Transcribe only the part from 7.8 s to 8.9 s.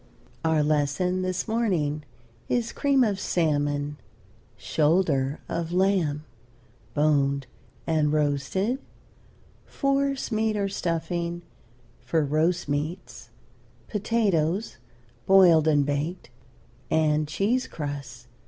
and roasted;